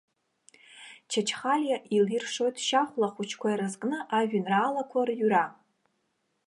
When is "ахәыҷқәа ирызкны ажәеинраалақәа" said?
3.09-4.99